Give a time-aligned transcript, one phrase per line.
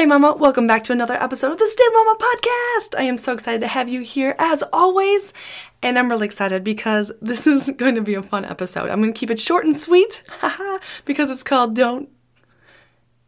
[0.00, 2.98] Hey, Mama, welcome back to another episode of the Stable Mama Podcast.
[2.98, 5.34] I am so excited to have you here as always,
[5.82, 8.88] and I'm really excited because this is going to be a fun episode.
[8.88, 10.22] I'm going to keep it short and sweet
[11.04, 12.08] because it's called Don't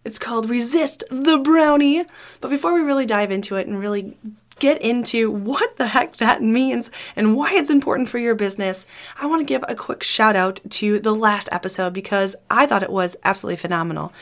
[0.03, 2.06] it's called Resist the Brownie.
[2.41, 4.17] But before we really dive into it and really
[4.59, 8.86] get into what the heck that means and why it's important for your business,
[9.20, 12.83] I want to give a quick shout out to the last episode because I thought
[12.83, 14.14] it was absolutely phenomenal.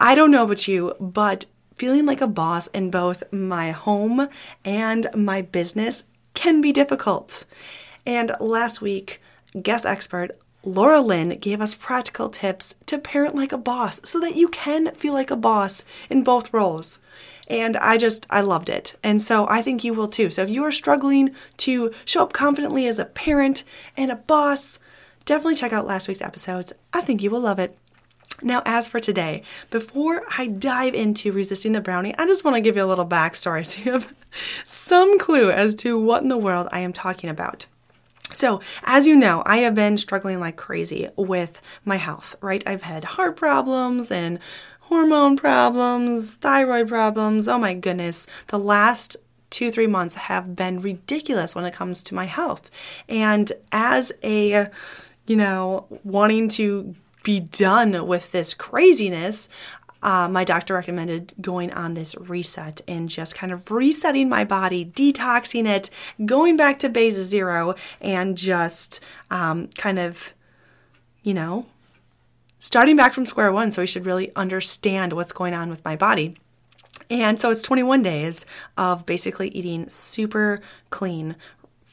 [0.00, 1.46] I don't know about you, but
[1.76, 4.28] feeling like a boss in both my home
[4.64, 7.44] and my business can be difficult.
[8.06, 9.20] And last week,
[9.60, 14.36] guest expert Laura Lynn gave us practical tips to parent like a boss so that
[14.36, 16.98] you can feel like a boss in both roles.
[17.48, 18.94] And I just, I loved it.
[19.02, 20.30] And so I think you will too.
[20.30, 23.64] So if you are struggling to show up confidently as a parent
[23.96, 24.78] and a boss,
[25.24, 26.72] definitely check out last week's episodes.
[26.92, 27.76] I think you will love it.
[28.42, 32.60] Now, as for today, before I dive into resisting the brownie, I just want to
[32.60, 34.16] give you a little backstory so you have
[34.64, 37.66] some clue as to what in the world I am talking about.
[38.32, 42.62] So, as you know, I have been struggling like crazy with my health, right?
[42.66, 44.38] I've had heart problems and
[44.80, 47.48] hormone problems, thyroid problems.
[47.48, 48.26] Oh my goodness.
[48.48, 49.16] The last
[49.50, 52.70] two, three months have been ridiculous when it comes to my health.
[53.08, 54.68] And as a,
[55.26, 59.48] you know, wanting to be done with this craziness,
[60.02, 64.84] uh, my doctor recommended going on this reset and just kind of resetting my body,
[64.84, 65.90] detoxing it,
[66.24, 70.34] going back to base zero, and just um, kind of,
[71.22, 71.66] you know,
[72.58, 73.70] starting back from square one.
[73.70, 76.36] So we should really understand what's going on with my body.
[77.10, 78.44] And so it's 21 days
[78.76, 81.36] of basically eating super clean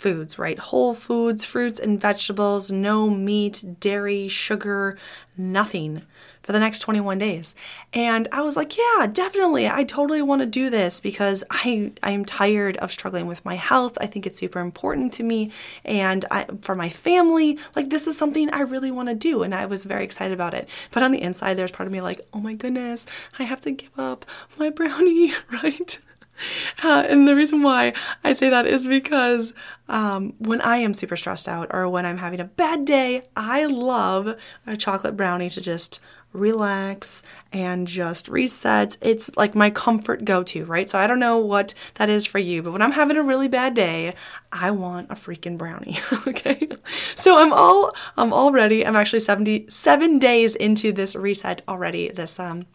[0.05, 0.59] foods, right?
[0.59, 4.99] Whole foods, fruits and vegetables, no meat, dairy, sugar,
[5.35, 6.03] nothing
[6.43, 7.55] for the next 21 days.
[7.91, 9.67] And I was like, yeah, definitely.
[9.67, 13.55] I totally want to do this because I I am tired of struggling with my
[13.55, 13.97] health.
[13.99, 15.51] I think it's super important to me
[15.83, 19.55] and I, for my family, like this is something I really want to do and
[19.55, 20.69] I was very excited about it.
[20.91, 23.07] But on the inside there's part of me like, "Oh my goodness,
[23.39, 24.23] I have to give up
[24.59, 25.97] my brownie," right?
[26.83, 29.53] Uh, and the reason why I say that is because
[29.87, 33.65] um, when I am super stressed out or when I'm having a bad day, I
[33.65, 34.35] love
[34.67, 35.99] a chocolate brownie to just
[36.35, 38.97] relax and just reset.
[39.01, 40.89] It's like my comfort go to, right?
[40.89, 43.47] So I don't know what that is for you, but when I'm having a really
[43.47, 44.13] bad day,
[44.51, 45.97] I want a freaking brownie,
[46.27, 46.67] okay?
[47.15, 48.85] So I'm all I'm already.
[48.85, 52.09] I'm actually 77 days into this reset already.
[52.09, 52.65] This um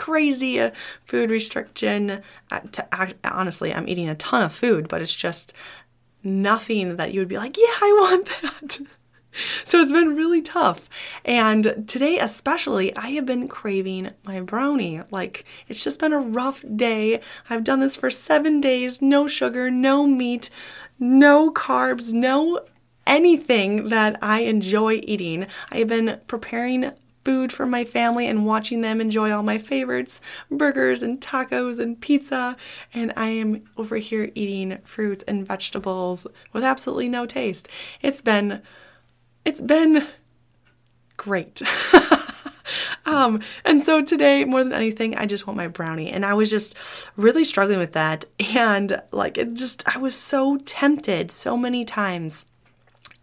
[0.00, 0.70] crazy
[1.04, 2.22] food restriction.
[2.50, 2.88] Uh, to,
[3.22, 5.52] honestly, I'm eating a ton of food, but it's just
[6.24, 8.78] nothing that you would be like, yeah, I want that.
[9.64, 10.88] So it's been really tough.
[11.24, 15.02] And today, especially, I have been craving my brownie.
[15.12, 17.20] Like, it's just been a rough day.
[17.48, 20.50] I've done this for seven days no sugar, no meat,
[20.98, 22.66] no carbs, no
[23.06, 25.46] anything that I enjoy eating.
[25.70, 26.90] I have been preparing
[27.24, 30.20] food for my family and watching them enjoy all my favorites
[30.50, 32.56] burgers and tacos and pizza.
[32.94, 37.68] And I am over here eating fruits and vegetables with absolutely no taste.
[38.00, 38.62] It's been
[39.44, 40.06] it's been
[41.16, 41.62] great.
[43.06, 46.10] um, and so today, more than anything, I just want my brownie.
[46.10, 46.76] And I was just
[47.16, 48.24] really struggling with that.
[48.54, 52.46] And like, it just, I was so tempted so many times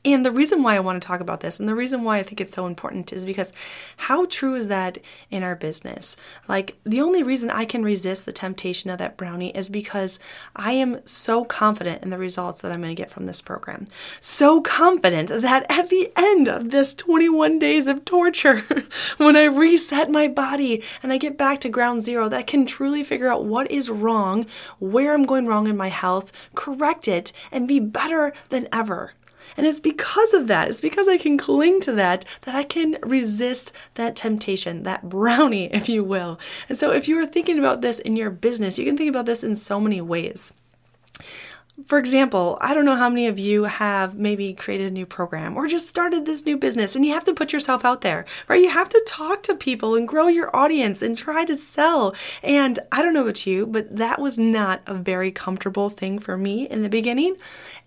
[0.05, 2.23] And the reason why I want to talk about this and the reason why I
[2.23, 3.51] think it's so important is because
[3.97, 4.99] how true is that
[5.29, 6.15] in our business?
[6.47, 10.17] Like, the only reason I can resist the temptation of that brownie is because
[10.55, 13.85] I am so confident in the results that I'm going to get from this program.
[14.21, 18.63] So confident that at the end of this 21 days of torture,
[19.17, 22.65] when I reset my body and I get back to ground zero, that I can
[22.65, 24.45] truly figure out what is wrong,
[24.79, 29.13] where I'm going wrong in my health, correct it, and be better than ever.
[29.55, 32.97] And it's because of that, it's because I can cling to that, that I can
[33.01, 36.39] resist that temptation, that brownie, if you will.
[36.69, 39.25] And so if you are thinking about this in your business, you can think about
[39.25, 40.53] this in so many ways.
[41.85, 45.55] For example, I don't know how many of you have maybe created a new program
[45.55, 48.61] or just started this new business and you have to put yourself out there, right?
[48.61, 52.15] You have to talk to people and grow your audience and try to sell.
[52.41, 56.35] And I don't know about you, but that was not a very comfortable thing for
[56.35, 57.35] me in the beginning.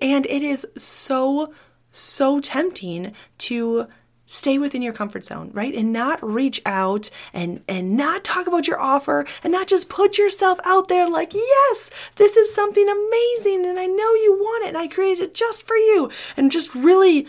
[0.00, 1.52] And it is so,
[1.90, 3.88] so tempting to
[4.30, 5.74] stay within your comfort zone, right?
[5.74, 10.18] And not reach out and and not talk about your offer and not just put
[10.18, 14.68] yourself out there like, "Yes, this is something amazing and I know you want it
[14.68, 17.26] and I created it just for you." And just really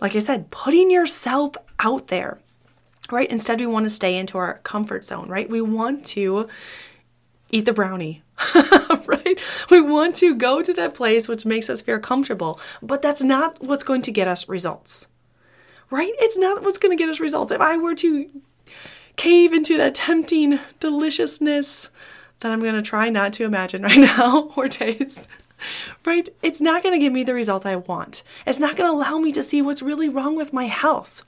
[0.00, 2.40] like I said, putting yourself out there.
[3.10, 3.30] Right?
[3.30, 5.48] Instead we want to stay into our comfort zone, right?
[5.48, 6.48] We want to
[7.50, 8.22] eat the brownie.
[9.06, 9.40] right?
[9.70, 13.60] We want to go to that place which makes us feel comfortable, but that's not
[13.60, 15.06] what's going to get us results
[15.92, 16.12] right?
[16.18, 17.52] It's not what's going to get us results.
[17.52, 18.30] If I were to
[19.16, 21.90] cave into that tempting deliciousness
[22.40, 25.26] that I'm going to try not to imagine right now or taste,
[26.04, 26.28] right?
[26.42, 28.22] It's not going to give me the results I want.
[28.46, 31.24] It's not going to allow me to see what's really wrong with my health.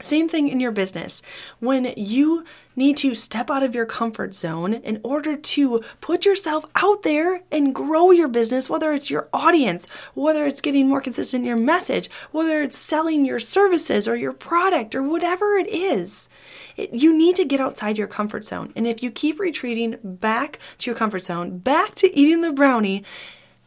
[0.00, 1.22] Same thing in your business.
[1.60, 2.44] When you
[2.74, 7.42] need to step out of your comfort zone in order to put yourself out there
[7.52, 11.56] and grow your business, whether it's your audience, whether it's getting more consistent in your
[11.56, 16.28] message, whether it's selling your services or your product or whatever it is.
[16.76, 18.72] It, you need to get outside your comfort zone.
[18.74, 23.04] And if you keep retreating back to your comfort zone, back to eating the brownie,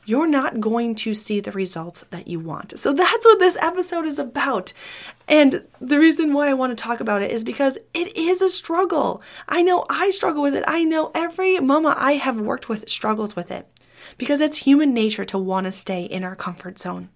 [0.07, 2.79] you're not going to see the results that you want.
[2.79, 4.71] So that's what this episode is about.
[5.27, 8.49] And the reason why I want to talk about it is because it is a
[8.49, 9.21] struggle.
[9.49, 10.63] I know I struggle with it.
[10.65, 13.67] I know every mama I have worked with struggles with it
[14.17, 17.09] because it's human nature to want to stay in our comfort zone.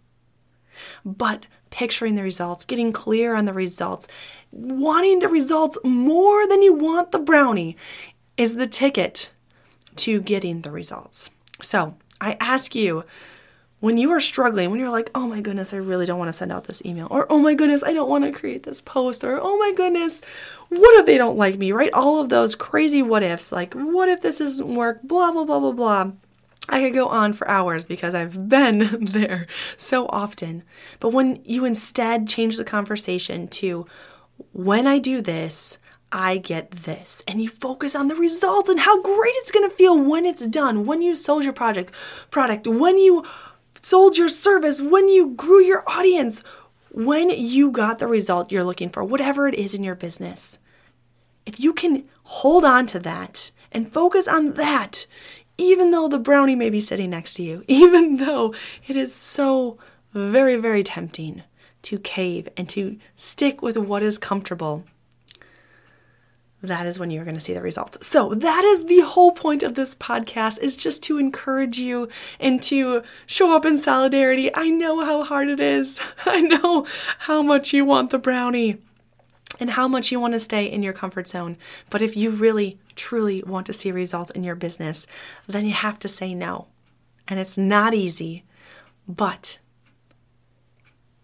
[1.06, 4.06] But picturing the results, getting clear on the results,
[4.52, 7.78] wanting the results more than you want the brownie
[8.36, 9.32] is the ticket
[9.96, 11.30] to getting the results.
[11.62, 13.04] So I ask you,
[13.82, 16.34] when you are struggling, when you're like, oh my goodness, I really don't want to
[16.34, 19.24] send out this email, or oh my goodness, I don't want to create this post,
[19.24, 20.22] or oh my goodness,
[20.70, 21.92] what if they don't like me, right?
[21.92, 25.60] All of those crazy what ifs, like, what if this doesn't work, blah, blah, blah,
[25.60, 26.12] blah, blah.
[26.70, 29.48] I could go on for hours because I've been there
[29.78, 30.62] so often.
[31.00, 33.88] But when you instead change the conversation to,
[34.54, 35.80] when I do this,
[36.12, 37.24] I get this.
[37.28, 40.46] And you focus on the results and how great it's going to feel when it's
[40.46, 41.94] done, when you sold your project,
[42.30, 43.26] product, when you
[43.82, 46.44] sold your service, when you grew your audience,
[46.92, 50.60] when you got the result you're looking for, whatever it is in your business.
[51.46, 55.06] If you can hold on to that and focus on that,
[55.58, 58.54] even though the brownie may be sitting next to you, even though
[58.88, 59.78] it is so
[60.14, 61.44] very, very tempting
[61.84, 64.84] to cave and to stick with what is comfortable
[66.62, 68.06] that is when you're going to see the results.
[68.06, 72.08] So that is the whole point of this podcast is just to encourage you
[72.40, 74.54] and to show up in solidarity.
[74.54, 76.00] I know how hard it is.
[76.26, 76.86] I know
[77.20, 78.78] how much you want the brownie
[79.60, 81.58] and how much you want to stay in your comfort zone.
[81.90, 85.08] But if you really truly want to see results in your business,
[85.48, 86.68] then you have to say no.
[87.28, 88.44] And it's not easy,
[89.08, 89.58] but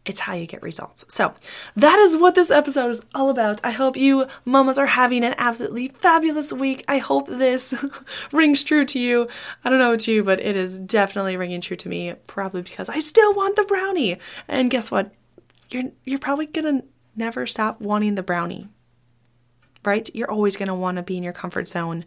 [0.08, 1.06] it's how you get results.
[1.10, 1.34] So,
[1.76, 3.60] that is what this episode is all about.
[3.64, 6.86] I hope you mamas are having an absolutely fabulous week.
[6.88, 7.76] I hope this
[8.32, 9.28] rings true to you.
[9.64, 12.90] I don't know about you, but it is definitely ringing true to me, probably because
[12.90, 14.18] I still want the brownie.
[14.48, 15.14] And guess what?
[15.70, 18.70] You're you're probably going to never stop wanting the brownie.
[19.84, 20.10] Right?
[20.14, 22.06] You're always going to want to be in your comfort zone.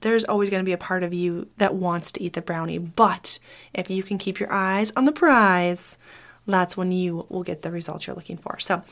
[0.00, 2.78] There's always going to be a part of you that wants to eat the brownie,
[2.78, 3.38] but
[3.74, 5.98] if you can keep your eyes on the prize,
[6.46, 8.58] that's when you will get the results you're looking for.
[8.58, 8.82] So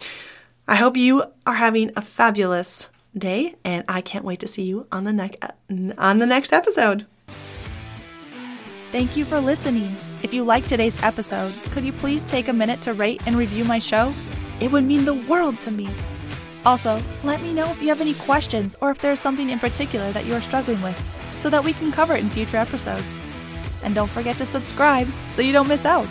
[0.66, 4.86] I hope you are having a fabulous day and I can't wait to see you
[4.92, 5.38] on the next
[5.98, 7.06] on the next episode.
[8.90, 9.94] Thank you for listening.
[10.22, 13.64] If you liked today's episode, could you please take a minute to rate and review
[13.64, 14.12] my show?
[14.60, 15.88] It would mean the world to me.
[16.64, 20.10] Also, let me know if you have any questions or if there's something in particular
[20.12, 20.98] that you are struggling with
[21.38, 23.24] so that we can cover it in future episodes.
[23.82, 26.08] And don't forget to subscribe so you don't miss out.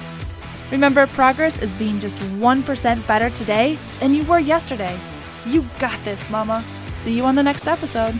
[0.71, 4.99] Remember, progress is being just 1% better today than you were yesterday.
[5.45, 6.61] You got this, Mama.
[6.91, 8.19] See you on the next episode.